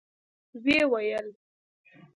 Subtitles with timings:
[0.63, 1.27] ويې ويل: